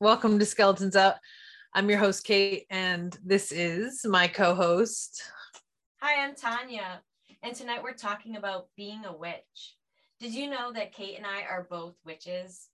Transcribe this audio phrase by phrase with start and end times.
[0.00, 1.16] Welcome to Skeletons Out.
[1.72, 5.22] I'm your host, Kate, and this is my co host.
[6.02, 7.00] Hi, I'm Tanya,
[7.44, 9.76] and tonight we're talking about being a witch.
[10.18, 12.68] Did you know that Kate and I are both witches?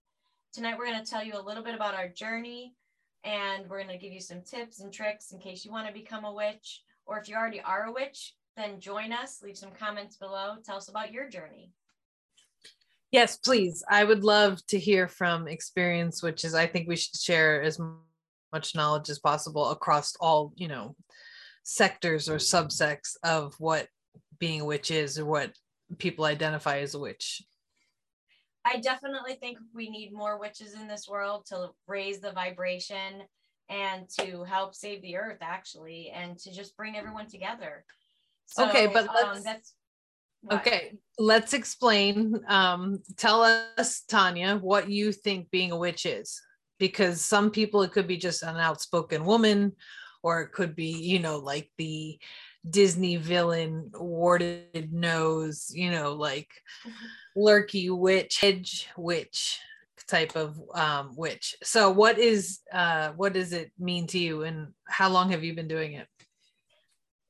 [0.54, 2.74] Tonight we're going to tell you a little bit about our journey,
[3.22, 5.92] and we're going to give you some tips and tricks in case you want to
[5.92, 9.72] become a witch, or if you already are a witch, then join us, leave some
[9.78, 11.70] comments below, tell us about your journey.
[13.14, 13.84] Yes, please.
[13.88, 17.80] I would love to hear from experience, which is I think we should share as
[18.52, 20.96] much knowledge as possible across all, you know,
[21.62, 23.86] sectors or subsects of what
[24.40, 25.52] being a witch is or what
[25.98, 27.40] people identify as a witch.
[28.64, 33.22] I definitely think we need more witches in this world to raise the vibration
[33.68, 37.84] and to help save the earth actually and to just bring everyone together.
[38.46, 39.72] So, okay, but um, that's
[40.50, 42.40] Okay, let's explain.
[42.48, 46.40] Um, tell us, Tanya, what you think being a witch is.
[46.78, 49.72] Because some people, it could be just an outspoken woman,
[50.22, 52.18] or it could be, you know, like the
[52.68, 56.50] Disney villain, warded nose, you know, like
[57.36, 59.60] lurky witch, hedge witch
[60.08, 61.54] type of um, witch.
[61.62, 65.54] So, what is uh, what does it mean to you, and how long have you
[65.54, 66.08] been doing it?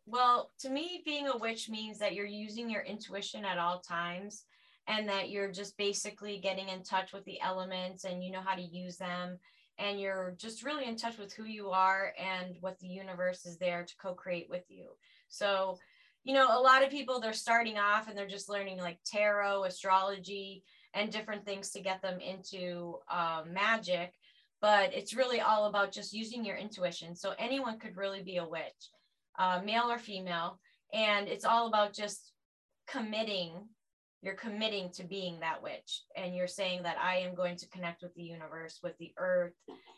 [0.07, 4.45] Well, to me, being a witch means that you're using your intuition at all times
[4.87, 8.55] and that you're just basically getting in touch with the elements and you know how
[8.55, 9.39] to use them.
[9.79, 13.57] And you're just really in touch with who you are and what the universe is
[13.57, 14.91] there to co create with you.
[15.29, 15.79] So,
[16.23, 19.65] you know, a lot of people, they're starting off and they're just learning like tarot,
[19.65, 24.13] astrology, and different things to get them into uh, magic.
[24.61, 27.17] But it's really all about just using your intuition.
[27.17, 28.91] So, anyone could really be a witch
[29.39, 30.59] uh, male or female.
[30.93, 32.33] And it's all about just
[32.87, 33.69] committing.
[34.23, 36.03] You're committing to being that witch.
[36.17, 39.55] And you're saying that I am going to connect with the universe, with the earth,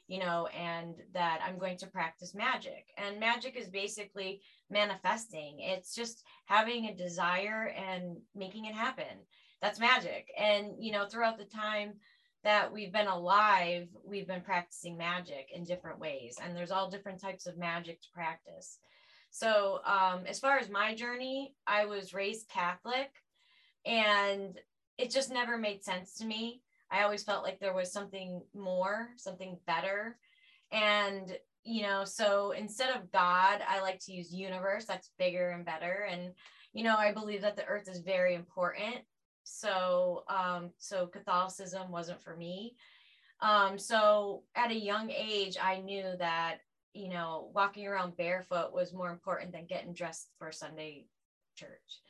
[0.08, 2.86] you know, and that I'm going to practice magic.
[2.96, 9.04] And magic is basically manifesting, it's just having a desire and making it happen.
[9.62, 10.28] That's magic.
[10.38, 11.94] And, you know, throughout the time,
[12.46, 16.36] that we've been alive, we've been practicing magic in different ways.
[16.41, 18.78] And there's all different types of magic to practice.
[19.36, 23.10] So, um, as far as my journey, I was raised Catholic
[23.84, 24.58] and
[24.97, 26.62] it just never made sense to me.
[26.91, 30.16] I always felt like there was something more, something better.
[30.72, 34.86] And, you know, so instead of God, I like to use universe.
[34.86, 36.08] That's bigger and better.
[36.10, 36.32] And,
[36.72, 39.04] you know, I believe that the earth is very important.
[39.42, 42.75] So, um, so Catholicism wasn't for me.
[43.42, 46.60] Um, so at a young age, I knew that
[46.96, 51.06] you know, walking around barefoot was more important than getting dressed for Sunday
[51.56, 52.00] church.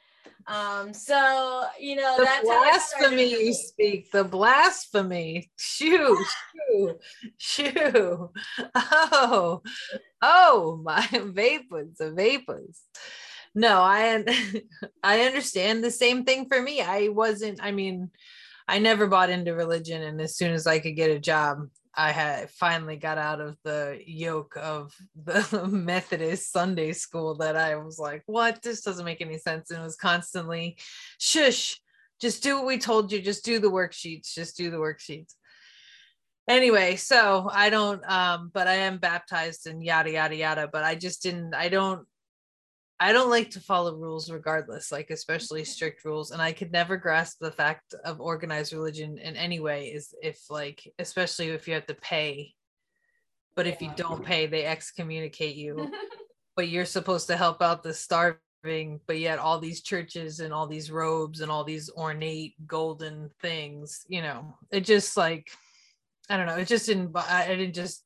[0.49, 4.11] Um, so you know the that's blasphemy you speak.
[4.11, 5.51] The blasphemy.
[5.57, 6.25] Shoo,
[6.69, 6.99] shoo,
[7.37, 8.31] shoo.
[8.75, 9.63] Oh,
[10.23, 12.81] oh, my vapors, the vapors.
[13.55, 14.25] No, I
[15.03, 16.81] I understand the same thing for me.
[16.81, 17.61] I wasn't.
[17.63, 18.11] I mean,
[18.69, 22.13] I never bought into religion, and as soon as I could get a job, I
[22.13, 27.99] had finally got out of the yoke of the Methodist Sunday school that I was
[27.99, 28.61] like, what?
[28.63, 29.71] This doesn't make any sense.
[29.71, 30.77] And was constantly,
[31.19, 31.81] shush,
[32.21, 33.21] just do what we told you.
[33.21, 34.35] Just do the worksheets.
[34.35, 35.33] Just do the worksheets.
[36.49, 40.69] Anyway, so I don't, um, but I am baptized and yada, yada, yada.
[40.71, 42.07] But I just didn't, I don't,
[42.99, 46.31] I don't like to follow rules regardless, like especially strict rules.
[46.31, 50.41] And I could never grasp the fact of organized religion in any way is if
[50.49, 52.55] like, especially if you have to pay.
[53.55, 55.91] But if you don't pay, they excommunicate you.
[56.57, 60.67] but you're supposed to help out the starving, but yet all these churches and all
[60.67, 65.51] these robes and all these ornate golden things, you know, it just like
[66.31, 68.06] I don't know, it just didn't I didn't just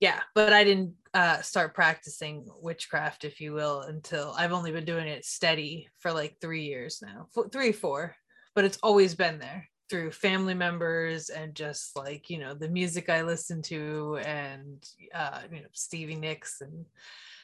[0.00, 4.84] yeah, but I didn't uh, start practicing witchcraft, if you will, until I've only been
[4.84, 8.14] doing it steady for like three years now, F- three, four,
[8.54, 13.08] but it's always been there through family members and just like, you know, the music
[13.08, 16.84] I listen to and, uh, you know, Stevie Nicks and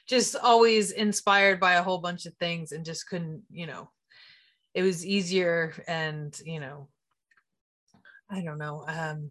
[0.07, 3.91] just always inspired by a whole bunch of things and just couldn't, you know,
[4.75, 6.89] it was easier and, you know,
[8.31, 8.85] I don't know.
[8.87, 9.31] Um,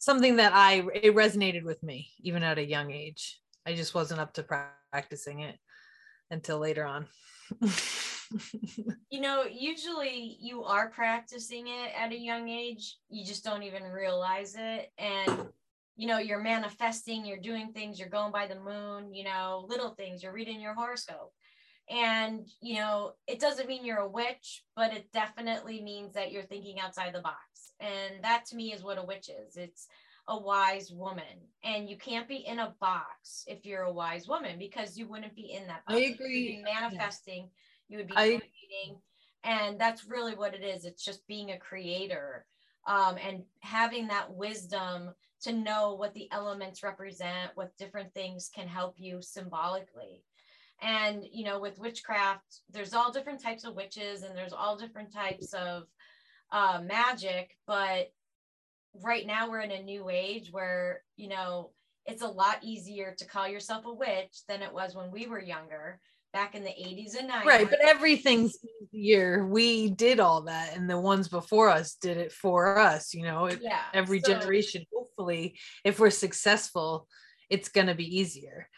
[0.00, 3.38] something that I it resonated with me even at a young age.
[3.64, 4.42] I just wasn't up to
[4.92, 5.56] practicing it
[6.30, 7.06] until later on.
[9.10, 12.96] you know, usually you are practicing it at a young age.
[13.08, 14.90] You just don't even realize it.
[14.98, 15.48] And,
[15.96, 19.90] you know, you're manifesting, you're doing things, you're going by the moon, you know, little
[19.90, 21.32] things, you're reading your horoscope.
[21.88, 26.44] And, you know, it doesn't mean you're a witch, but it definitely means that you're
[26.44, 27.72] thinking outside the box.
[27.80, 29.56] And that to me is what a witch is.
[29.56, 29.88] It's
[30.28, 31.24] a wise woman
[31.64, 35.34] and you can't be in a box if you're a wise woman because you wouldn't
[35.34, 35.98] be in that box.
[35.98, 36.38] I agree.
[36.38, 37.48] You'd be manifesting,
[37.88, 39.00] you would be creating,
[39.42, 40.84] and that's really what it is.
[40.84, 42.46] It's just being a creator
[42.86, 45.10] um, and having that wisdom
[45.42, 50.22] to know what the elements represent, what different things can help you symbolically.
[50.82, 55.12] And you know, with witchcraft, there's all different types of witches and there's all different
[55.12, 55.84] types of
[56.52, 58.10] uh, magic, but
[59.02, 61.70] right now we're in a new age where you know
[62.06, 65.40] it's a lot easier to call yourself a witch than it was when we were
[65.40, 66.00] younger
[66.32, 68.56] back in the 80s and 90s right but everything's
[68.92, 69.44] easier.
[69.46, 73.46] We did all that and the ones before us did it for us you know?
[73.46, 77.06] It, yeah every so- generation hopefully if we're successful
[77.48, 78.68] it's going to be easier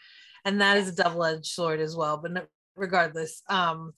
[0.45, 3.93] and that is a double-edged sword as well but regardless um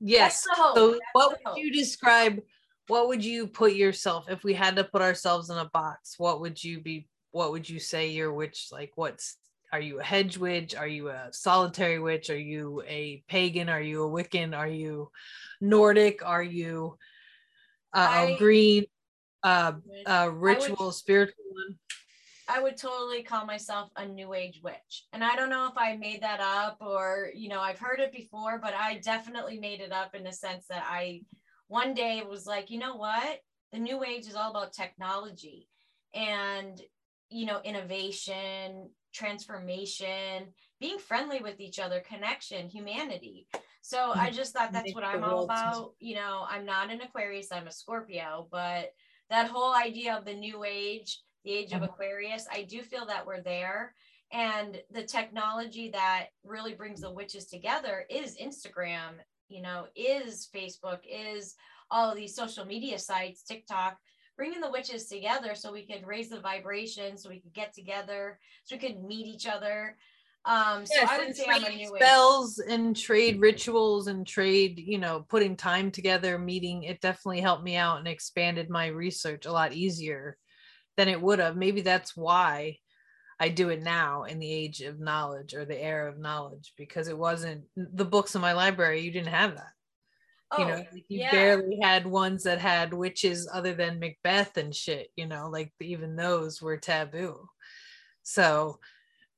[0.00, 0.76] yes That's the hope.
[0.76, 2.40] so That's what would you describe
[2.88, 6.40] what would you put yourself if we had to put ourselves in a box what
[6.40, 9.36] would you be what would you say your witch like what's
[9.74, 10.76] are you a hedge witch?
[10.76, 12.30] Are you a solitary witch?
[12.30, 13.68] Are you a pagan?
[13.68, 14.56] Are you a wiccan?
[14.56, 15.10] Are you
[15.60, 16.24] nordic?
[16.24, 16.96] Are you
[17.92, 18.84] uh, I- a green
[19.42, 19.72] uh,
[20.06, 21.76] uh ritual spiritual one
[22.48, 25.06] I would totally call myself a new age witch.
[25.12, 28.12] And I don't know if I made that up or, you know, I've heard it
[28.12, 31.22] before, but I definitely made it up in the sense that I
[31.68, 33.40] one day was like, you know what?
[33.72, 35.68] The new age is all about technology
[36.14, 36.80] and,
[37.30, 43.46] you know, innovation, transformation, being friendly with each other, connection, humanity.
[43.80, 45.92] So I just thought that's what I'm all about.
[45.98, 48.92] You know, I'm not an Aquarius, I'm a Scorpio, but
[49.30, 51.82] that whole idea of the new age, the age of.
[51.82, 53.94] Aquarius, I do feel that we're there.
[54.32, 61.00] And the technology that really brings the witches together is Instagram, you know, is Facebook,
[61.08, 61.54] is
[61.90, 63.96] all of these social media sites, TikTok,
[64.36, 68.40] bringing the witches together so we could raise the vibration, so we could get together,
[68.64, 69.96] so we could meet each other.
[70.46, 72.02] Um, so Yes, I would say I'm a new age.
[72.02, 76.82] spells and trade rituals and trade, you know, putting time together, meeting.
[76.82, 80.36] It definitely helped me out and expanded my research a lot easier
[80.96, 81.56] than it would have.
[81.56, 82.78] Maybe that's why
[83.40, 87.08] I do it now in the age of knowledge or the era of knowledge because
[87.08, 89.00] it wasn't the books in my library.
[89.00, 89.72] You didn't have that.
[90.52, 91.30] Oh, you know, Oh, like you yeah.
[91.30, 95.08] barely had ones that had witches other than Macbeth and shit.
[95.16, 97.48] You know, like even those were taboo.
[98.22, 98.78] So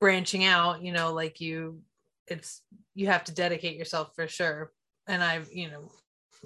[0.00, 1.81] branching out, you know, like you,
[2.26, 2.62] it's
[2.94, 4.73] you have to dedicate yourself for sure.
[5.06, 5.91] And I've, you know,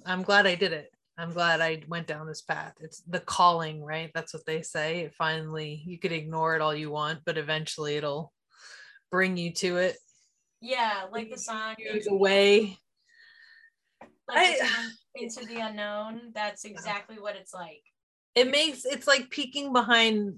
[0.06, 0.92] I'm glad I did it.
[1.20, 2.74] I'm glad I went down this path.
[2.80, 4.10] It's the calling, right?
[4.14, 5.00] That's what they say.
[5.00, 8.32] It finally, you could ignore it all you want, but eventually it'll
[9.10, 9.96] bring you to it.
[10.62, 12.78] Yeah, like the song Years away.
[14.28, 16.32] like the song into the unknown.
[16.34, 17.82] That's exactly what it's like.
[18.34, 20.36] It makes it's like peeking behind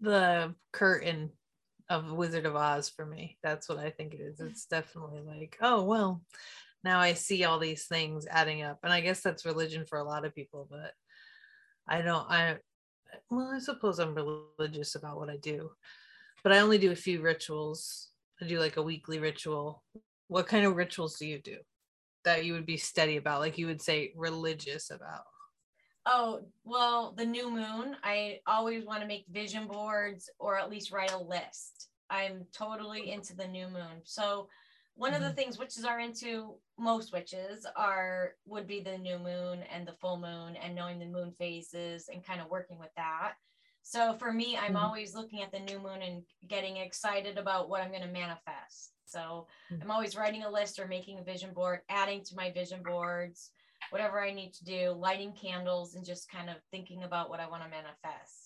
[0.00, 1.30] the curtain
[1.88, 3.38] of Wizard of Oz for me.
[3.42, 4.40] That's what I think it is.
[4.40, 6.22] It's definitely like, oh well,
[6.86, 8.78] now I see all these things adding up.
[8.82, 10.92] And I guess that's religion for a lot of people, but
[11.88, 12.56] I don't I
[13.30, 15.70] well, I suppose I'm religious about what I do.
[16.42, 18.10] But I only do a few rituals.
[18.40, 19.82] I do like a weekly ritual.
[20.28, 21.58] What kind of rituals do you do
[22.24, 23.40] that you would be steady about?
[23.40, 25.24] Like you would say religious about?
[26.04, 30.92] Oh, well, the new moon, I always want to make vision boards or at least
[30.92, 31.88] write a list.
[32.10, 34.02] I'm totally into the new moon.
[34.04, 34.48] So,
[34.96, 39.62] one of the things witches are into, most witches are would be the new moon
[39.64, 43.34] and the full moon and knowing the moon phases and kind of working with that.
[43.82, 44.76] So for me, I'm Mhm.
[44.76, 48.94] always looking at the new moon and getting excited about what I'm going to manifest.
[49.04, 49.82] So Mhm.
[49.82, 53.52] I'm always writing a list or making a vision board, adding to my vision boards,
[53.90, 57.48] whatever I need to do, lighting candles and just kind of thinking about what I
[57.48, 58.45] want to manifest.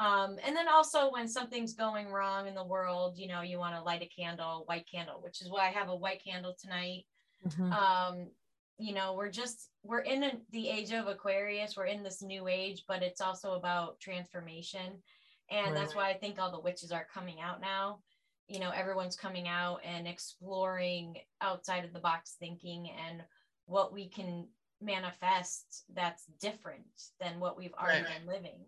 [0.00, 3.74] Um, and then also when something's going wrong in the world, you know, you want
[3.74, 7.04] to light a candle, white candle, which is why I have a white candle tonight.
[7.44, 7.72] Mhm.
[7.72, 8.30] Um,
[8.78, 12.46] you know, we're just we're in a, the age of Aquarius, we're in this new
[12.46, 15.02] age, but it's also about transformation.
[15.50, 18.02] And that's why I think all the witches are coming out now.
[18.48, 23.24] You know, everyone's coming out and exploring outside of the box thinking and
[23.66, 24.48] what we can
[24.80, 26.86] manifest that's different
[27.18, 28.18] than what we've already Right.
[28.18, 28.64] been living,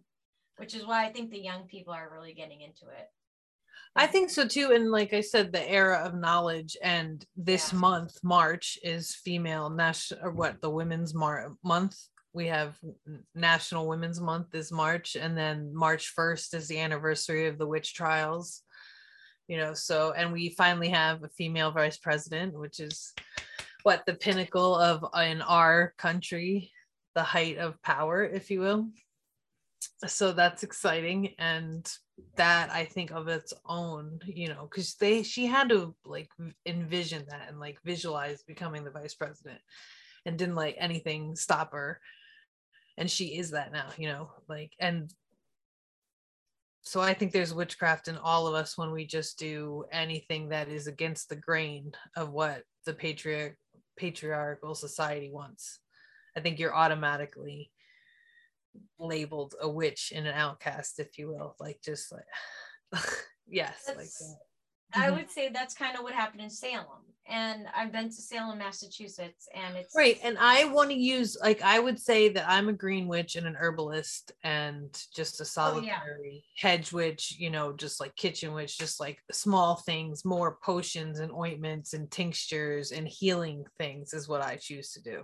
[0.57, 3.09] which is why I think the young people are really getting into it.
[3.97, 4.73] I think so too.
[4.73, 7.78] And like I said, the era of knowledge and this Yeah.
[7.80, 11.97] month, March, is female national or what the women's mar- month.
[12.33, 12.78] We have
[13.35, 17.92] National Women's Month is March, and then March 1st is the anniversary of the witch
[17.92, 18.62] trials.
[19.49, 23.12] You know, so and we finally have a female vice president, which is
[23.83, 26.71] what the pinnacle of in our country,
[27.16, 28.90] the height of power, if you will.
[30.06, 31.92] So that's exciting and
[32.37, 36.28] that i think of its own you know because they she had to like
[36.66, 39.58] envision that and like visualize becoming the vice president
[40.26, 41.99] and didn't let anything stop her.
[42.99, 45.10] And she is that now you know like and
[46.82, 50.68] so i think there's witchcraft in all of us when we just do anything that
[50.68, 53.56] is against the grain of what the patriarch
[54.00, 55.78] patriarchal society wants.
[56.37, 57.70] I think you're automatically
[58.98, 61.56] labeled a witch and an outcast, if you will.
[61.58, 63.02] Like just like
[63.48, 64.36] yes, that's, like that.
[64.92, 65.16] I mm-hmm.
[65.16, 66.86] would say that's kind of what happened in Salem.
[67.28, 70.18] And I've been to Salem, Massachusetts, and it's right.
[70.24, 73.46] And I want to use like I would say that I'm a green witch and
[73.46, 76.40] an herbalist and just a solitary oh, yeah.
[76.56, 81.30] hedge witch, you know, just like kitchen witch, just like small things, more potions and
[81.30, 85.22] ointments and tinctures and healing things is what I choose to do.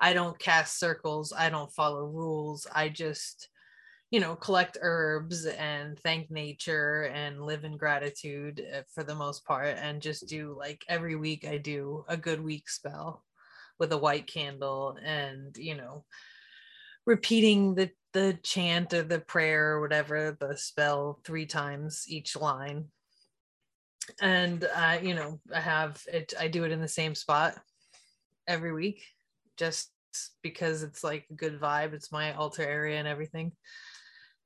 [0.00, 1.32] I don't cast circles.
[1.36, 2.66] I don't follow rules.
[2.72, 3.48] I just,
[4.10, 9.44] you know, collect herbs and thank nature and live in gratitude uh, for the most
[9.44, 9.76] part.
[9.80, 13.24] And just do like every week, I do a good week spell
[13.78, 16.04] with a white candle and, you know,
[17.06, 22.86] repeating the the chant or the prayer or whatever the spell three times each line
[24.20, 27.54] and uh, you know i have it i do it in the same spot
[28.46, 29.02] every week
[29.58, 29.90] just
[30.42, 31.92] because it's like a good vibe.
[31.92, 33.52] It's my altar area and everything.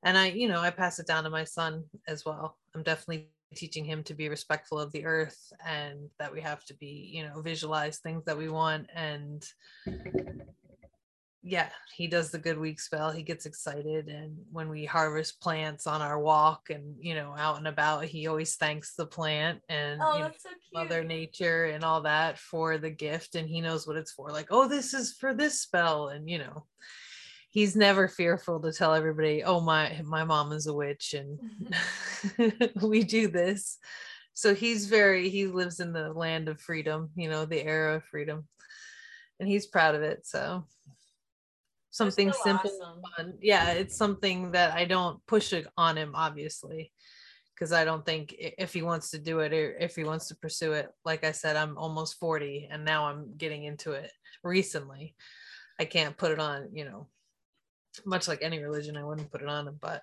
[0.02, 2.58] And I, you know, I pass it down to my son as well.
[2.74, 6.74] I'm definitely teaching him to be respectful of the earth and that we have to
[6.74, 9.44] be, you know, visualize things that we want and
[11.44, 13.10] yeah, he does the good week spell.
[13.10, 14.06] He gets excited.
[14.06, 18.28] And when we harvest plants on our walk and, you know, out and about, he
[18.28, 22.78] always thanks the plant and oh, you know, so Mother Nature and all that for
[22.78, 23.34] the gift.
[23.34, 24.30] And he knows what it's for.
[24.30, 26.08] Like, oh, this is for this spell.
[26.08, 26.64] And, you know,
[27.50, 31.74] he's never fearful to tell everybody, oh, my, my mom is a witch and
[32.80, 33.78] we do this.
[34.32, 38.04] So he's very, he lives in the land of freedom, you know, the era of
[38.04, 38.46] freedom.
[39.40, 40.24] And he's proud of it.
[40.24, 40.66] So
[41.92, 43.02] something so simple awesome.
[43.16, 46.90] fun yeah it's something that i don't push it on him obviously
[47.54, 50.36] because i don't think if he wants to do it or if he wants to
[50.36, 54.10] pursue it like i said i'm almost 40 and now i'm getting into it
[54.42, 55.14] recently
[55.78, 57.08] i can't put it on you know
[58.06, 60.02] much like any religion i wouldn't put it on him but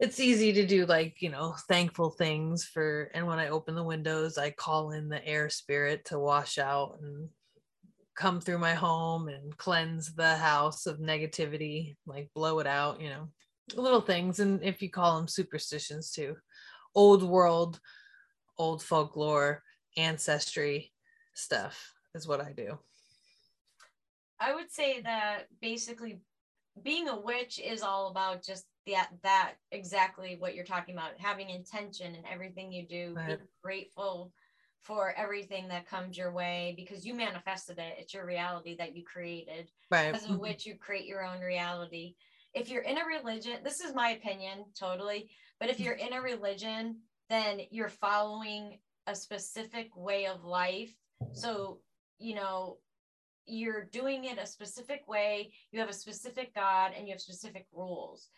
[0.00, 3.82] it's easy to do like you know thankful things for and when i open the
[3.82, 7.30] windows i call in the air spirit to wash out and
[8.16, 13.08] come through my home and cleanse the house of negativity, like blow it out, you
[13.08, 13.28] know,
[13.74, 14.40] little things.
[14.40, 16.36] And if you call them superstitions too,
[16.94, 17.80] old world,
[18.58, 19.62] old folklore,
[19.96, 20.92] ancestry
[21.34, 22.78] stuff is what I do.
[24.40, 26.20] I would say that basically
[26.82, 31.48] being a witch is all about just that that exactly what you're talking about having
[31.48, 33.26] intention in everything you do right.
[33.26, 34.32] being grateful
[34.84, 37.96] for everything that comes your way because you manifested it.
[37.98, 39.70] It's your reality that you created.
[39.90, 40.14] Right.
[40.14, 40.40] As of mm-hmm.
[40.40, 42.14] which you create your own reality.
[42.52, 46.20] If you're in a religion, this is my opinion totally, but if you're in a
[46.20, 46.98] religion,
[47.28, 50.94] then you're following a specific way of life.
[51.32, 51.80] So,
[52.18, 52.76] you know,
[53.46, 57.66] you're doing it a specific way, you have a specific God, and you have specific
[57.72, 58.28] rules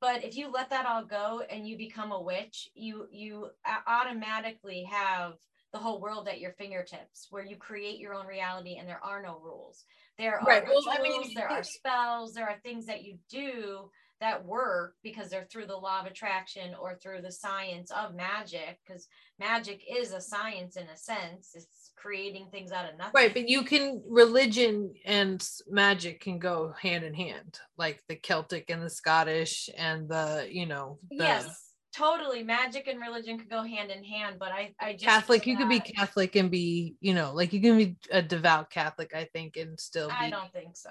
[0.00, 3.48] but if you let that all go and you become a witch you you
[3.86, 5.34] automatically have
[5.78, 9.22] the whole world at your fingertips where you create your own reality and there are
[9.22, 9.84] no rules
[10.18, 10.62] there are right.
[10.64, 14.94] rituals, well, I mean, there are spells there are things that you do that work
[15.04, 19.06] because they're through the law of attraction or through the science of magic because
[19.38, 23.48] magic is a science in a sense it's creating things out of nothing right but
[23.48, 28.90] you can religion and magic can go hand in hand like the celtic and the
[28.90, 31.67] scottish and the you know the, yes
[31.98, 35.56] totally magic and religion could go hand in hand but i i just catholic you
[35.56, 39.14] could be uh, catholic and be you know like you can be a devout catholic
[39.14, 40.90] i think and still be, i don't think so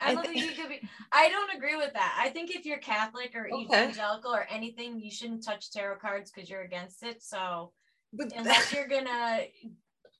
[0.00, 0.88] I, don't think you could be.
[1.12, 2.16] I don't agree with that.
[2.20, 3.64] I think if you're Catholic or okay.
[3.64, 7.20] evangelical or anything, you shouldn't touch tarot cards because you're against it.
[7.20, 7.72] So,
[8.12, 9.40] but unless you're gonna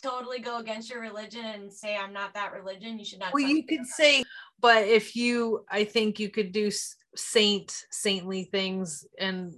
[0.02, 3.32] totally go against your religion and say I'm not that religion, you should not.
[3.32, 4.24] Well, you could say,
[4.60, 6.70] but if you, I think you could do
[7.14, 9.54] saint saintly things and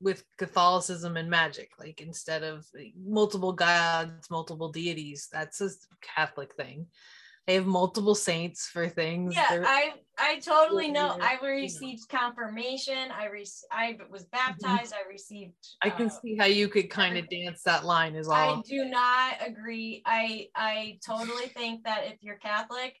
[0.00, 5.28] with Catholicism and magic, like instead of multiple gods, multiple deities.
[5.32, 6.86] That's a Catholic thing.
[7.46, 9.34] They have multiple saints for things.
[9.34, 11.16] Yeah, They're, I I totally know.
[11.18, 13.10] I received confirmation.
[13.10, 14.36] I re- I was mm-hmm.
[14.36, 14.92] baptized.
[14.92, 15.54] I received.
[15.82, 18.58] I can uh, see how you could kind of dance that line as well.
[18.58, 20.02] I do not agree.
[20.04, 23.00] I I totally think that if you're Catholic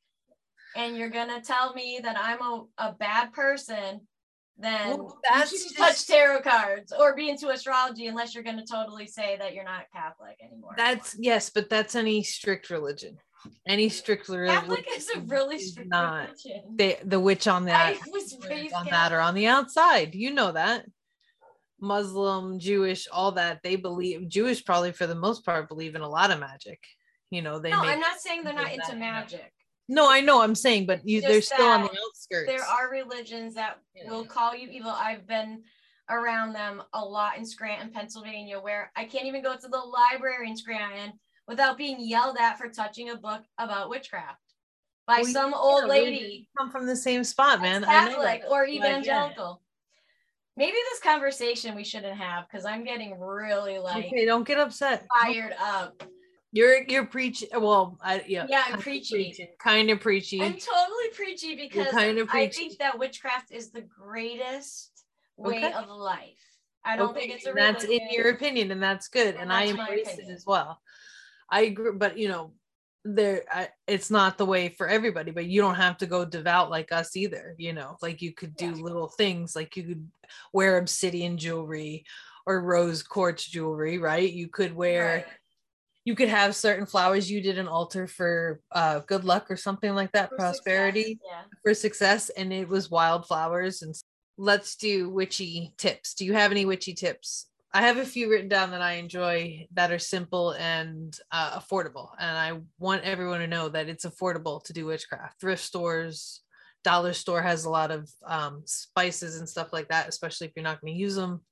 [0.74, 4.00] and you're gonna tell me that I'm a, a bad person
[4.58, 8.44] then Well, that's you shouldn't just- touch tarot cards or be into astrology unless you're
[8.44, 10.74] going to totally say that you're not Catholic anymore.
[10.76, 13.18] That's yes, but that's any strict religion.
[13.66, 14.54] Any strict religion.
[14.54, 16.76] Catholic is a really strict not religion.
[16.76, 20.14] the the witch on that I was raised on that or on the outside.
[20.14, 20.84] You know that.
[21.80, 24.28] Muslim, Jewish, all that they believe.
[24.28, 26.80] Jewish probably for the most part believe in a lot of magic.
[27.30, 27.70] You know they.
[27.70, 29.52] No, I'm not saying they're not into that- magic.
[29.88, 30.42] No, I know.
[30.42, 32.46] I'm saying, but you, they're still on the outskirts.
[32.46, 34.10] There are religions that Yeah.
[34.10, 34.90] will call you evil.
[34.90, 35.64] I've been
[36.10, 40.48] around them a lot in Scranton, Pennsylvania, where I can't even go to the library
[40.48, 44.40] in Scranton without being yelled at for touching a book about witchcraft
[45.06, 47.80] by Well, some old Yeah, lady come from the same spot, man.
[47.82, 48.86] that's I know Catholic or Like, yeah.
[48.86, 49.62] evangelical.
[50.56, 55.06] Maybe this conversation we shouldn't have because I'm getting really like Okay, don't get upset.
[55.22, 56.02] fired up.
[56.52, 57.48] You're you're preaching.
[57.52, 58.46] Well, I yeah.
[58.46, 59.40] Yeah, I'm kinda preachy.
[59.58, 60.38] Kind of preachy.
[60.40, 65.04] I'm totally preachy because kinda I think that witchcraft is the greatest
[65.36, 65.72] way Okay.
[65.72, 66.58] of life.
[66.84, 69.44] I don't Okay, think it's a and that's in your opinion, and that's good, and,
[69.44, 70.80] And I that's my embrace it as well.
[71.50, 72.54] I agree, but you know,
[73.04, 75.30] there, I, it's not the way for everybody.
[75.32, 77.54] But you don't have to go devout like us either.
[77.58, 78.78] You know, like you could do Yeah.
[78.82, 80.10] little things, like you could
[80.52, 82.04] wear obsidian jewelry
[82.46, 84.32] or rose quartz jewelry, right?
[84.32, 85.26] You could wear.
[85.26, 85.38] Right.
[86.08, 87.30] You could have certain flowers.
[87.30, 91.28] You did an altar for uh, good luck or something like that, For prosperity success,
[91.30, 91.42] Yeah.
[91.62, 93.94] for success and it was wildflowers and
[94.38, 98.48] let's do witchy tips do you have any witchy tips i have a few written
[98.48, 103.46] down that i enjoy that are simple and uh, affordable and i want everyone to
[103.46, 106.40] know that it's affordable to do witchcraft thrift stores
[106.84, 110.62] dollar store has a lot of um, spices and stuff like that especially if you're
[110.62, 111.42] not going to use them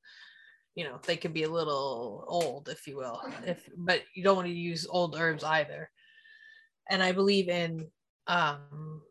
[0.77, 4.37] you know they can be a little old if you will if but you don't
[4.37, 5.91] want to use old herbs either
[6.89, 7.87] and i believe in
[8.29, 9.03] um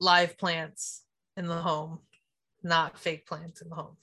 [0.00, 1.02] live plants
[1.36, 1.98] in the home,
[2.62, 3.96] not fake plants in the home.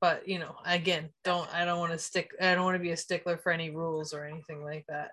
[0.00, 2.90] But you know, again, don't I don't want to stick I don't want to be
[2.90, 5.12] a stickler for any rules or anything like that.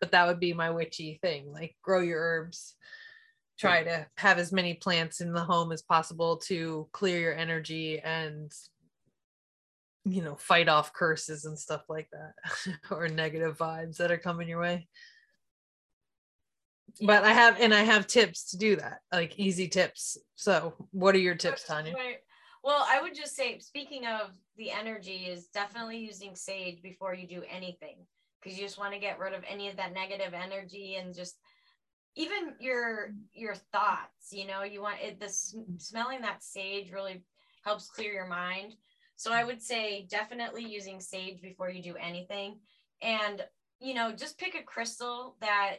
[0.00, 1.50] But that would be my witchy thing.
[1.52, 2.76] Like grow your herbs.
[3.58, 7.98] Try to have as many plants in the home as possible to clear your energy
[7.98, 8.52] and
[10.12, 14.48] you know, fight off curses and stuff like that or negative vibes that are coming
[14.48, 14.88] your way
[17.00, 20.18] but I have and I have tips to do that, like easy tips.
[20.34, 21.94] So, what are your tips, Tanya?
[22.64, 27.26] Well, I would just say, speaking of the energy, is definitely using sage before you
[27.26, 27.98] do anything
[28.40, 31.36] because you just want to get rid of any of that negative energy and just
[32.16, 34.32] even your your thoughts.
[34.32, 35.20] You know, you want it.
[35.20, 37.22] This smelling that sage really
[37.64, 38.74] helps clear your mind.
[39.18, 42.60] So I would say definitely using sage before you do anything,
[43.02, 43.44] and
[43.80, 45.78] you know, just pick a crystal that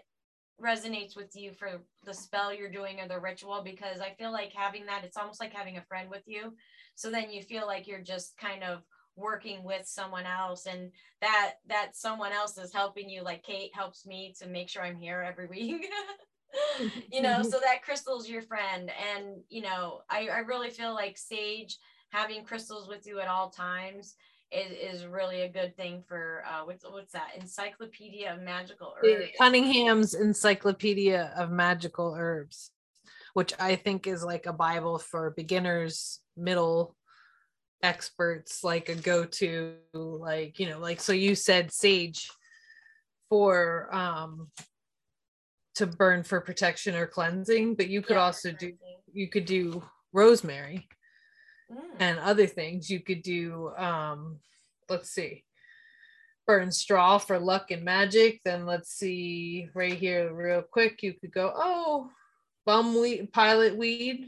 [0.61, 4.51] resonates with you for the spell you're doing or the ritual because I feel like
[4.53, 6.53] having that it's almost like having a friend with you.
[6.95, 8.81] So then you feel like you're just kind of
[9.15, 14.05] working with someone else and that that someone else is helping you like Kate helps
[14.05, 15.87] me to make sure I'm here every week.
[17.09, 17.49] you know, mm-hmm.
[17.49, 21.77] so that crystal's your friend and you know, I I really feel like sage
[22.09, 24.15] having crystals with you at all times
[24.51, 27.31] is, is really a good thing for uh what's what's that?
[27.39, 29.31] Encyclopedia of magical herbs.
[29.37, 32.71] Cunningham's Encyclopedia of Magical Herbs,
[33.33, 36.95] which I think is like a Bible for beginners, middle
[37.83, 42.29] experts, like a go to, like, you know, like, so you said sage
[43.29, 44.49] for, um,
[45.75, 48.73] to burn for protection or cleansing, but you could Yeah, also do,
[49.13, 50.89] you could do rosemary
[51.71, 51.95] Mm.
[51.99, 52.89] and other things.
[52.89, 54.39] You could do, um,
[54.89, 55.43] let's see,
[56.47, 58.41] burn straw for luck and magic.
[58.43, 61.03] Then let's see right here, real quick.
[61.03, 62.09] You could go, oh,
[62.67, 64.25] bumweed, pilot weed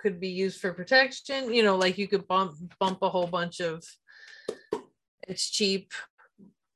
[0.00, 1.52] could be used for protection.
[1.52, 3.84] You know, like you could bump bump a whole bunch of.
[5.26, 5.92] It's cheap,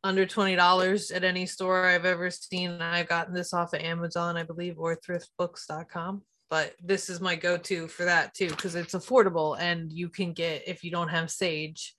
[0.05, 2.83] under twenty dollars at any store I've ever seen.
[2.83, 7.89] I've gotten this off of Amazon, I believe, or thriftbooks.com but this is my go-to
[7.89, 11.95] for that too because it's affordable and you can get if you don't have sage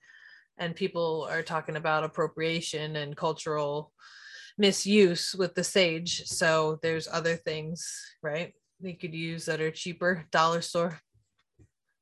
[0.58, 3.92] and people are talking about appropriation and cultural
[4.56, 7.84] misuse with the sage so there's other things
[8.22, 8.52] right?
[8.78, 11.00] You could use that are cheaper dollar store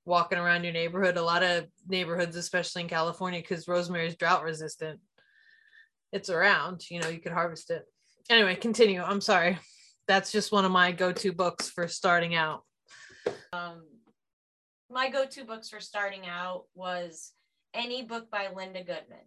[0.05, 1.17] walking around your neighborhood.
[1.17, 5.01] A lot of neighborhoods especially in california because rosemary is drought resistant
[6.13, 7.85] it's around you know you could harvest it.
[8.29, 9.01] Anyway continue.
[9.01, 9.59] I'm sorry
[10.09, 12.65] that's just one of my go-to books for starting out
[13.53, 13.83] Um,
[14.91, 17.33] my go-to books for starting out was
[17.75, 19.27] any book by Linda Goodman,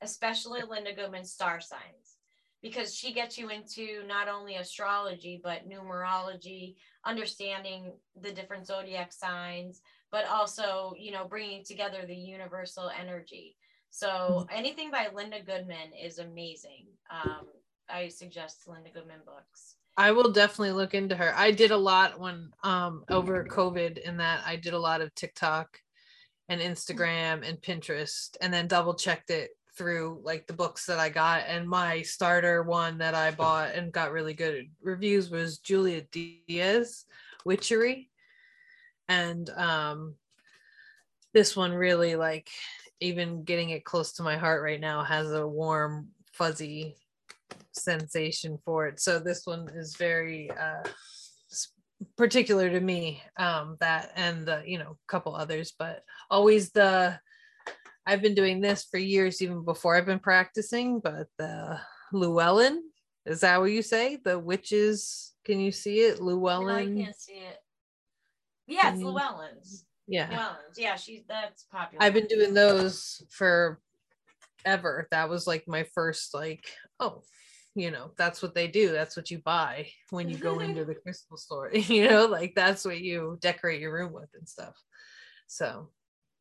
[0.00, 2.16] especially Linda Goodman's Star Signs,
[2.62, 9.82] because she gets you into not only astrology but numerology, understanding the different zodiac signs,
[10.10, 13.56] but also, you know, bringing together the universal energy.
[13.90, 16.86] So anything by Linda Goodman is amazing.
[17.10, 17.46] Um,
[17.90, 19.76] I suggest Linda Goodman books.
[19.96, 21.34] I will definitely look into her.
[21.36, 25.14] I did a lot when um over COVID in that I did a lot of
[25.14, 25.78] TikTok
[26.48, 31.08] and Instagram and Pinterest and then double checked it through like the books that I
[31.08, 36.10] got and my starter one that I bought and got really good reviews was Juliet
[36.10, 37.06] Diaz
[37.46, 38.10] Witchery
[39.08, 40.14] and um
[41.32, 42.50] this one really like
[43.00, 46.96] even getting it close to my heart right now has a warm fuzzy
[47.72, 50.82] sensation for it so this one is very uh
[52.16, 57.18] particular to me um that and the you know a couple others but always the
[58.06, 61.78] i've been doing this for years even before i've been practicing but the
[62.12, 62.82] llewellyn
[63.26, 67.16] is that what you say the witches can you see it llewellyn No, I can't
[67.16, 67.58] see it.
[68.66, 69.84] Yeah, it's Llewellyn's.
[70.06, 70.78] yeah Llewellyn's.
[70.78, 72.02] Yeah, she's that's popular.
[72.02, 73.80] I've been doing those for
[74.64, 75.08] ever.
[75.10, 76.64] That was like my first like,
[77.00, 77.22] oh,
[77.74, 78.92] you know, that's what they do.
[78.92, 81.70] That's what you buy when you go into the crystal store.
[81.72, 84.74] you know, like that's what you decorate your room with and stuff.
[85.46, 85.88] So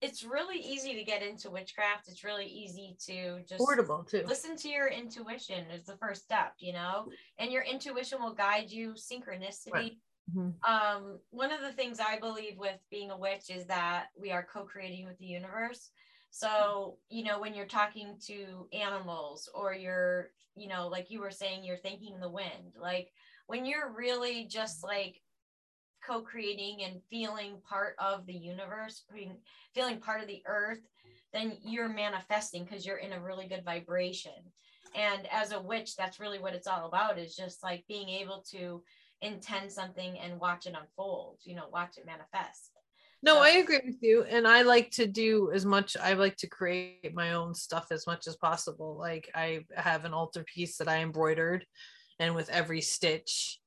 [0.02, 2.08] it's really easy to get into witchcraft.
[2.08, 4.24] It's really easy to just portable too.
[4.26, 8.72] listen to your intuition is the first step, you know, and your intuition will guide
[8.72, 8.94] you.
[8.94, 9.72] Synchronicity.
[9.72, 9.98] Right.
[10.36, 10.54] Mhm.
[10.68, 14.44] Um, one of the things I believe with being a witch is that we are
[14.52, 15.92] co-creating with the universe.
[16.32, 21.32] So, you know, when you're talking to animals or you're, you know, like you were
[21.32, 23.12] saying, you're thanking the wind, like
[23.48, 25.22] when you're really just like
[26.06, 29.04] co-creating and feeling part of the universe,
[29.76, 30.80] feeling part of the earth,
[31.34, 34.32] then you're manifesting because you're in a really good vibration.
[34.96, 38.44] And as a witch, that's really what it's all about is just like being able
[38.52, 38.82] to
[39.22, 42.72] intend something and watch it unfold, you know, watch it manifest.
[43.24, 44.24] No, I agree with you.
[44.24, 48.08] And I like to do as much, I like to create my own stuff as
[48.08, 48.98] much as possible.
[48.98, 51.66] Like I have an altar piece that I embroidered,
[52.20, 53.60] and with every stitch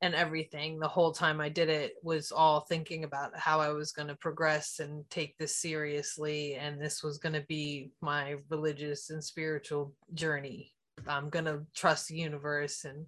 [0.00, 3.92] and everything, the whole time I did it was all thinking about how I was
[3.92, 6.54] going to progress and take this seriously.
[6.54, 10.72] And this was going to be my religious and spiritual journey.
[11.06, 13.06] I'm going to trust the universe and,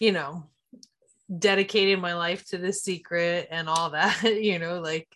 [0.00, 0.50] you know,
[1.38, 5.08] dedicated my life to the secret and all that you know like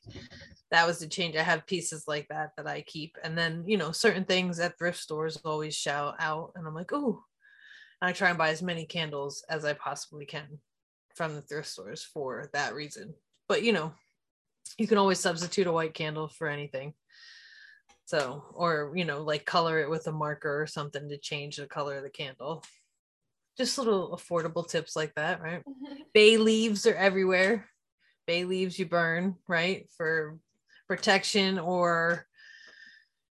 [0.70, 1.36] that was the change.
[1.36, 3.16] I have pieces like that that i keep.
[3.22, 6.92] And then you know certain things at thrift stores always shout out and i'm like
[6.92, 7.22] oh
[8.00, 10.60] i try and buy as many candles as i possibly can
[11.14, 13.14] from the thrift stores for that reason.
[13.48, 13.92] But you know
[14.78, 16.94] you can always substitute a white candle for anything.
[18.06, 21.66] So or you know like color it with a marker or something to change the
[21.66, 22.64] color of the candle
[23.56, 25.62] just little affordable tips like that right
[26.14, 27.66] bay leaves are everywhere
[28.26, 30.38] bay leaves you burn right for
[30.88, 32.26] protection or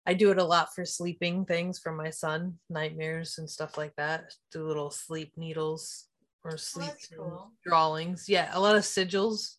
[0.05, 3.93] i do it a lot for sleeping things for my son nightmares and stuff like
[3.97, 6.05] that do little sleep needles
[6.43, 7.51] or oh, sleep that's cool.
[7.65, 9.55] drawings yeah a lot of sigils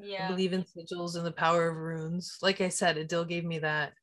[0.00, 0.28] I yeah.
[0.28, 2.36] believe in sigils and the power of runes.
[2.42, 3.94] Like I said, Adil gave me that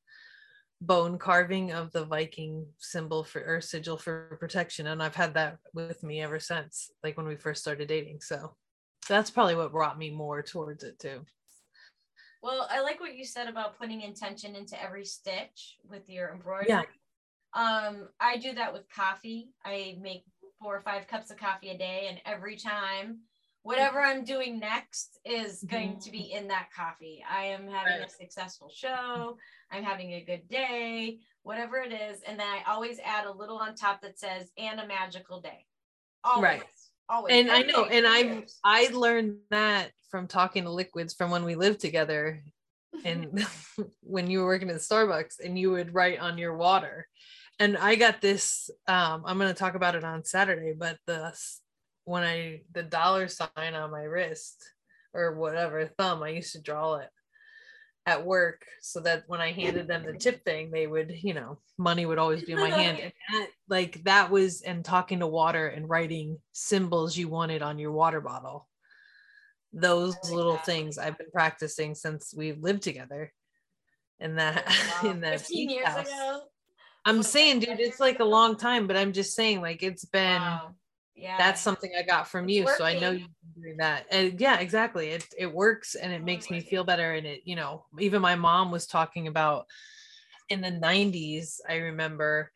[0.86, 5.58] bone carving of the Viking symbol for or sigil for protection, and I've had that
[5.74, 6.92] with me ever since.
[7.04, 8.56] Like when we first started dating, so
[9.08, 11.26] that's probably what brought me more towards it too.
[12.42, 16.68] Well, I like what you said about putting intention into every stitch with your embroidery.
[16.68, 16.84] Yeah.
[17.54, 19.50] Um, I do that with coffee.
[19.64, 20.26] I make
[20.62, 23.20] four or five cups of coffee a day, and every time,
[23.64, 27.24] whatever I'm doing next is going to be in that coffee.
[27.30, 29.38] I am having a successful show.
[29.72, 33.58] I'm having a good day, whatever it is, and then I always add a little
[33.58, 35.66] on top that says "and a magical day."
[36.24, 36.64] Always, Right.
[37.10, 37.34] always.
[37.34, 41.56] And I know, and for I learned that from talking to liquids from when we
[41.56, 42.44] lived together
[43.06, 43.46] and
[44.02, 47.08] when you were working at Starbucks and you would write on your water.
[47.60, 51.34] And I got this, um, I'm gonna talk about it on Saturday, but the
[52.06, 54.64] when I the dollar sign on my wrist
[55.14, 57.10] or whatever thumb, I used to draw it
[58.06, 61.60] at work so that when I handed them the tip thing, they would, you know,
[61.78, 63.00] money would always be in my hand.
[63.00, 67.80] And that, like that was and talking to water and writing symbols you wanted on
[67.80, 68.68] your water bottle.
[69.72, 73.32] Those little things I've been practicing since we've lived together.
[74.20, 75.12] In that oh, Wow.
[75.12, 76.08] in that 15 years house.
[76.08, 76.42] ago.
[77.06, 80.42] I'm saying, dude, it's like a long time, but I'm just saying, like it's been
[80.42, 80.76] Wow.
[81.16, 81.38] Yeah.
[81.38, 82.68] that's something I got from It's you.
[82.68, 84.06] So I know you've been doing that.
[84.12, 85.10] And yeah, exactly.
[85.10, 87.14] It it works and it makes me feel better.
[87.14, 89.68] And it, you know, even my mom was talking about
[90.50, 92.52] in the 90s, I remember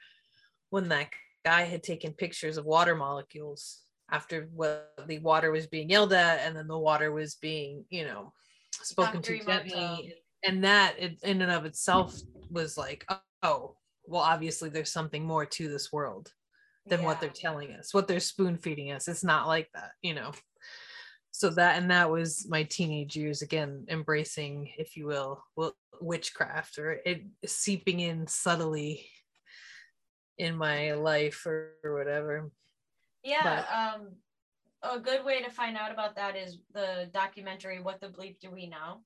[0.69, 1.09] when that
[1.45, 6.39] guy had taken pictures of water molecules after what the water was being yelled at,
[6.39, 8.33] and then the water was being, you know,
[8.71, 13.05] spoken to gently and that in and of itself was like
[13.43, 16.31] oh well obviously there's something more to this world
[16.89, 17.05] than yeah.
[17.05, 19.07] what they're telling us what they're spoon feeding us.
[19.07, 20.31] It's not like that you know.
[21.31, 25.43] So that and that was my teenage years again embracing if you will
[26.01, 29.07] witchcraft or it seeping in subtly
[30.37, 32.49] in my life or, or whatever.
[33.23, 34.07] Yeah but, um
[34.83, 38.51] a good way to find out about that is the documentary what the bleep do
[38.51, 39.01] we know?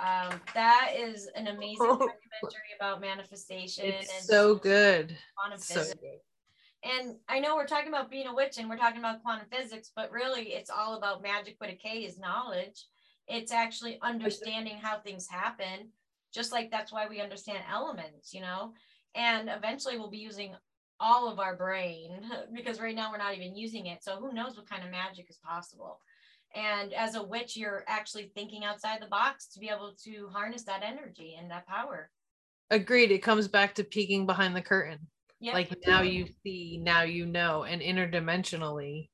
[0.00, 1.98] Um, that is an amazing oh.
[1.98, 5.16] documentary about manifestation it's and so good.
[5.58, 6.20] so good
[6.82, 9.90] and I know we're talking about being a witch and we're talking about quantum physics,
[9.94, 12.86] but really it's all about magic with a K is knowledge.
[13.28, 15.90] It's actually understanding how things happen,
[16.32, 18.72] just like that's why we understand elements, you know.
[19.14, 20.54] And eventually we'll be using
[21.00, 22.22] all of our brain
[22.54, 24.02] because right now we're not even using it.
[24.02, 26.00] So who knows what kind of magic is possible.
[26.54, 30.64] And as a witch, you're actually thinking outside the box to be able to harness
[30.64, 32.10] that energy and that power.
[32.70, 33.12] Agreed.
[33.12, 35.06] It comes back to peeking behind the curtain.
[35.40, 35.54] Yep.
[35.54, 39.08] Like now you see, now you know, and interdimensionally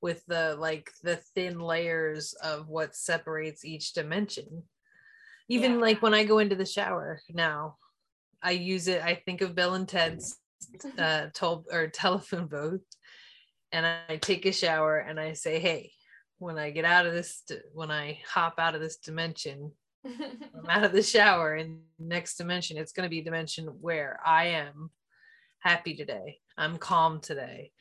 [0.00, 4.62] with the like the thin layers of what separates each dimension.
[5.48, 5.78] Even yeah.
[5.78, 7.76] like when I go into the shower now,
[8.42, 10.38] I use it, I think of Bill and Ted's
[10.98, 12.84] uh told or telephone booth
[13.74, 15.92] and I take a shower and I say, Hey,
[16.38, 17.42] when I get out of this,
[17.72, 19.72] when I hop out of this dimension,
[20.04, 24.20] I'm out of the shower in next dimension, it's going to be a dimension where
[24.24, 24.90] I am
[25.64, 26.38] happy today.
[26.56, 27.72] I'm calm today.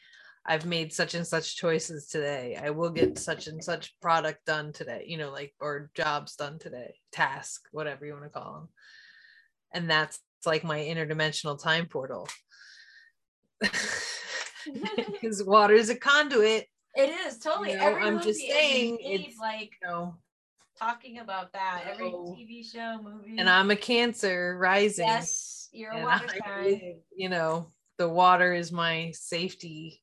[0.46, 2.58] I've made such and such choices today.
[2.62, 6.60] I will get such and such product done today, you know, like, or jobs done
[6.60, 8.70] today, task, whatever you want to call them.
[9.74, 12.28] And that's like my interdimensional time portal.
[15.12, 16.68] Because water is a conduit.
[16.96, 17.72] It is totally.
[17.72, 20.16] You know, Every I'm just saying, it's like, you know,
[20.78, 21.84] talking about that.
[21.90, 23.36] Every TV show, movie.
[23.38, 25.08] And I'm a Cancer rising.
[25.08, 27.00] Yes, you're a water sign.
[27.16, 30.02] You know, the water is my safety.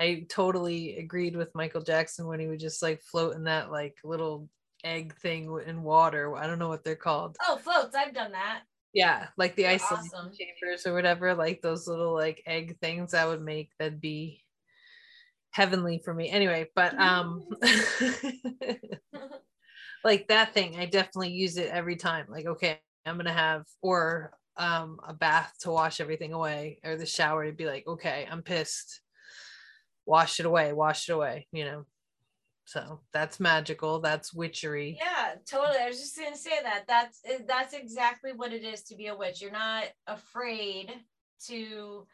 [0.00, 3.96] I totally agreed with Michael Jackson when he would just like float in that like
[4.04, 4.48] little
[4.84, 6.34] egg thing in water.
[6.36, 7.36] I don't know what they're called.
[7.46, 7.94] Oh, floats.
[7.94, 8.62] I've done that.
[8.92, 10.32] Yeah, like the ice awesome.
[10.38, 14.42] chambers or whatever, like those little like egg things I would make that'd be
[15.50, 16.28] heavenly for me.
[16.28, 17.46] Anyway, but um
[20.04, 22.26] like that thing, I definitely use it every time.
[22.28, 27.06] Like, okay, I'm gonna have or um a bath to wash everything away or the
[27.06, 29.00] shower to be like okay i'm pissed.
[30.04, 31.86] Wash it away wash it away you know.
[32.64, 34.98] So that's magical that's witchery.
[35.00, 38.96] Yeah totally i was just gonna say that that's that's exactly what it is to
[38.96, 40.92] be a witch you're not afraid
[41.46, 42.06] to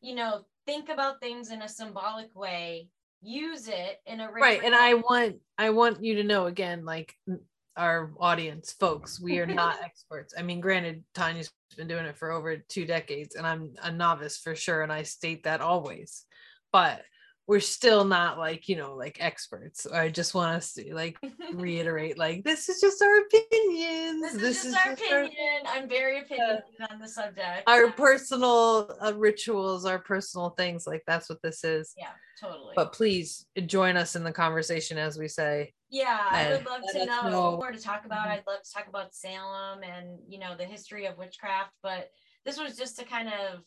[0.00, 2.88] you know think about things in a symbolic way
[3.22, 7.14] use it in a right and i want i want you to know again like
[7.76, 9.20] our audience folks.
[9.20, 10.34] We are not experts.
[10.36, 14.36] I mean granted tanya's been doing it for over two decades and i'm a novice
[14.36, 16.24] for sure and i state that always.
[16.70, 17.02] But
[17.48, 19.86] we're still not like you know like experts.
[19.86, 21.18] I just want us to like
[21.54, 24.22] reiterate like this is just our opinions.
[24.22, 27.64] This, this is, just is our opinion our, i'm very opinionated uh, on the subject.
[27.66, 31.94] Our personal uh, rituals our personal things like that's what this is.
[31.96, 32.08] Yeah
[32.42, 32.72] totally.
[32.74, 37.06] But please join us in the conversation as we say yeah i would love to
[37.06, 38.32] know, know more to talk about mm-hmm.
[38.32, 42.10] i'd love to talk about salem and you know the history of witchcraft but
[42.44, 43.62] this was just to kind of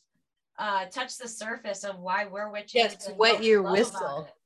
[0.57, 2.75] uh, touch the surface of why we're witches.
[2.75, 4.27] Yes, wet your whistle.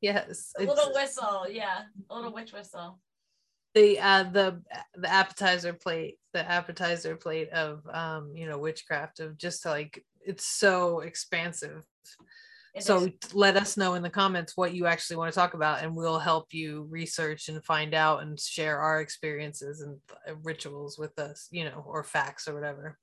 [0.00, 1.46] Yes, a little whistle.
[1.50, 2.98] Yeah, a little witch whistle.
[3.74, 4.62] The uh, the
[4.94, 10.46] the appetizer plate, the appetizer plate of um, you know witchcraft of just like it's
[10.46, 11.84] so expansive.
[12.74, 13.34] It so is.
[13.34, 16.20] let us know in the comments what you actually want to talk about, and we'll
[16.20, 19.98] help you research and find out and share our experiences and
[20.44, 22.96] rituals with us, you know, or facts or whatever.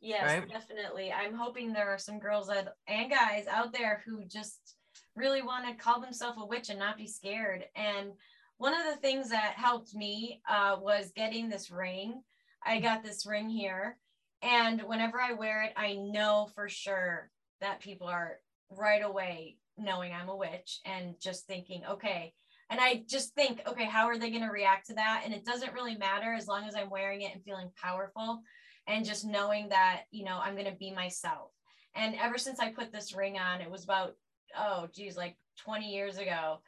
[0.00, 0.48] Yes, right?
[0.48, 1.12] definitely.
[1.12, 4.76] I'm hoping there are some girls that, and guys out there who just
[5.16, 7.64] really want to call themselves a witch and not be scared.
[7.74, 8.12] And
[8.58, 12.22] one of the things that helped me uh, was getting this ring.
[12.64, 13.98] I got this ring here.
[14.42, 18.38] And whenever I wear it, I know for sure that people are
[18.70, 22.34] right away knowing I'm a witch and just thinking, okay.
[22.70, 25.22] And I just think, okay, how are they going to react to that?
[25.24, 28.42] And it doesn't really matter as long as I'm wearing it and feeling powerful
[28.88, 31.50] and just knowing that you know i'm going to be myself
[31.94, 34.14] and ever since i put this ring on it was about
[34.58, 36.58] oh geez like 20 years ago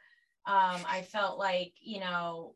[0.45, 2.55] um, i felt like you know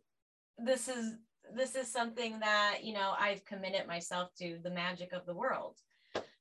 [0.58, 1.16] this is
[1.56, 5.78] this is something that you know i've committed myself to the magic of the world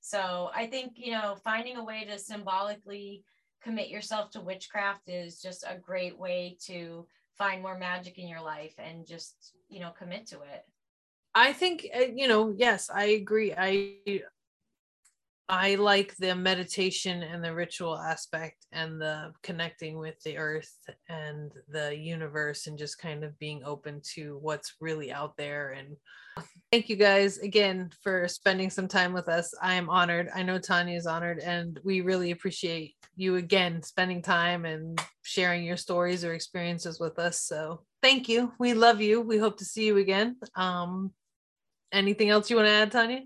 [0.05, 3.25] so i think you know finding a way to symbolically
[3.63, 7.07] commit yourself to witchcraft is just a great way to
[7.39, 10.65] find more magic in your life and just you know commit to it
[11.37, 13.53] I think uh, you know, yes, I agree.
[13.57, 14.23] I
[15.49, 20.73] I like the meditation and the ritual aspect and the connecting with the earth
[21.09, 25.97] and the universe and just kind of being open to what's really out there and
[26.73, 29.55] thank you guys again for spending some time with us.
[29.61, 30.31] I am honored.
[30.35, 35.63] I know Tanya is honored and we really appreciate you again spending time and sharing
[35.63, 37.43] your stories or experiences with us.
[37.43, 38.53] So, thank you.
[38.59, 39.21] We love you.
[39.21, 40.37] We hope to see you again.
[40.57, 41.13] Um
[41.93, 43.21] anything else you want to add, Tanya?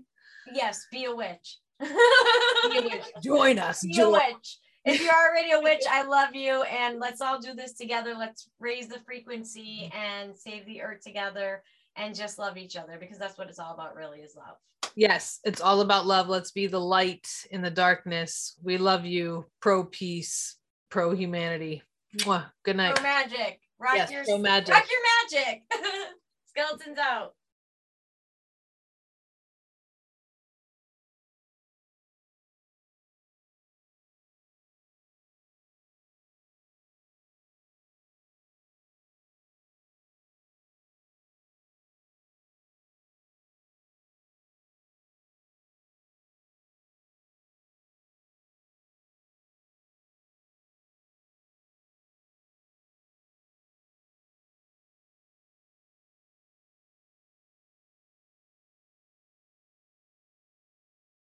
[0.53, 1.57] Yes, be a witch.
[1.79, 3.05] Be a witch.
[3.23, 3.81] Join us.
[3.81, 4.07] Be Join.
[4.07, 4.57] a witch.
[4.85, 6.63] If you're already a witch, I love you.
[6.63, 8.15] And let's all do this together.
[8.17, 11.63] Let's raise the frequency and save the earth together
[11.95, 14.55] and just love each other because that's what it's all about, really, is love.
[14.95, 16.27] Yes, it's all about love.
[16.27, 18.55] Let's be the light in the darkness.
[18.63, 19.45] We love you.
[19.61, 20.57] Pro peace,
[20.89, 21.83] pro humanity.
[22.17, 22.45] Mwah.
[22.63, 22.95] Good night.
[22.95, 23.59] Pro magic.
[23.79, 24.73] Rock Yes, your pro magic.
[24.73, 25.63] Rock your magic.
[26.47, 27.35] Skeletons out.